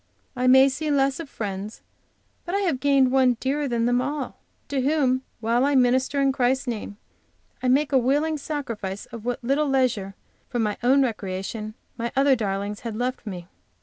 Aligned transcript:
I 0.35 0.47
may 0.47 0.67
see 0.67 0.89
less 0.89 1.19
of 1.19 1.29
friends, 1.29 1.83
but 2.43 2.55
I 2.55 2.61
have 2.61 2.79
gained 2.79 3.11
one 3.11 3.35
dearer 3.39 3.67
than 3.67 3.85
them 3.85 4.01
all, 4.01 4.39
to 4.69 4.81
whom, 4.81 5.21
while 5.41 5.63
I 5.63 5.75
minister 5.75 6.19
in 6.19 6.31
Christ's 6.31 6.65
name, 6.65 6.97
I 7.61 7.67
make 7.67 7.91
a 7.91 7.99
willing 7.99 8.39
sacrifice 8.39 9.05
of 9.11 9.25
what 9.25 9.43
little 9.43 9.67
leisure 9.67 10.15
for 10.49 10.57
my 10.57 10.75
own 10.81 11.03
recreation 11.03 11.75
my 11.99 12.11
other 12.15 12.35
darlings 12.35 12.79
had 12.79 12.95
left 12.95 13.27
me. 13.27 13.47